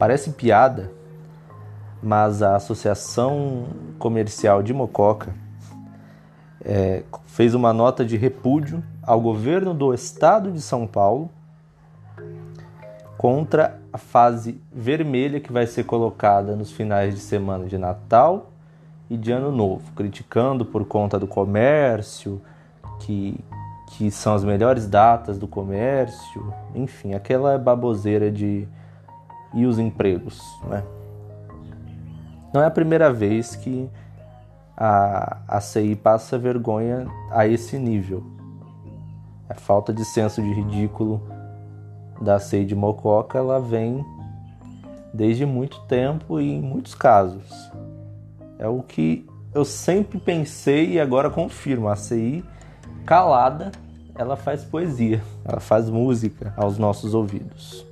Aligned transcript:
Parece 0.00 0.30
piada, 0.30 0.90
mas 2.02 2.42
a 2.42 2.56
Associação 2.56 3.66
Comercial 3.98 4.62
de 4.62 4.72
Mococa 4.72 5.34
é, 6.64 7.02
fez 7.26 7.54
uma 7.54 7.70
nota 7.74 8.02
de 8.02 8.16
repúdio 8.16 8.82
ao 9.02 9.20
governo 9.20 9.74
do 9.74 9.92
estado 9.92 10.50
de 10.50 10.62
São 10.62 10.86
Paulo 10.86 11.28
contra 13.18 13.78
a 13.92 13.98
fase 13.98 14.58
vermelha 14.72 15.38
que 15.38 15.52
vai 15.52 15.66
ser 15.66 15.84
colocada 15.84 16.56
nos 16.56 16.72
finais 16.72 17.14
de 17.14 17.20
semana 17.20 17.66
de 17.66 17.76
Natal 17.76 18.52
e 19.10 19.18
de 19.18 19.30
Ano 19.30 19.52
Novo, 19.52 19.92
criticando 19.94 20.64
por 20.64 20.86
conta 20.86 21.18
do 21.18 21.26
comércio, 21.26 22.40
que, 23.00 23.38
que 23.90 24.10
são 24.10 24.32
as 24.32 24.44
melhores 24.44 24.88
datas 24.88 25.36
do 25.36 25.46
comércio, 25.46 26.54
enfim, 26.74 27.12
aquela 27.12 27.58
baboseira 27.58 28.30
de 28.30 28.66
e 29.54 29.66
os 29.66 29.78
empregos, 29.78 30.40
né? 30.68 30.82
Não 32.52 32.60
é 32.60 32.66
a 32.66 32.70
primeira 32.70 33.12
vez 33.12 33.54
que 33.54 33.88
a, 34.76 35.38
a 35.46 35.60
CI 35.60 35.94
passa 35.94 36.38
vergonha 36.38 37.06
a 37.30 37.46
esse 37.46 37.78
nível. 37.78 38.24
A 39.48 39.54
falta 39.54 39.92
de 39.92 40.04
senso 40.04 40.42
de 40.42 40.52
ridículo 40.52 41.22
da 42.20 42.38
CI 42.38 42.64
de 42.64 42.74
Mococa 42.74 43.38
ela 43.38 43.60
vem 43.60 44.04
desde 45.12 45.44
muito 45.46 45.80
tempo 45.82 46.40
e 46.40 46.50
em 46.52 46.60
muitos 46.60 46.94
casos. 46.94 47.70
É 48.58 48.66
o 48.68 48.82
que 48.82 49.26
eu 49.54 49.64
sempre 49.64 50.18
pensei 50.18 50.92
e 50.92 51.00
agora 51.00 51.30
confirmo. 51.30 51.88
A 51.88 51.96
CI 51.96 52.44
calada, 53.04 53.72
ela 54.14 54.36
faz 54.36 54.64
poesia, 54.64 55.22
ela 55.44 55.60
faz 55.60 55.88
música 55.88 56.52
aos 56.56 56.78
nossos 56.78 57.14
ouvidos. 57.14 57.89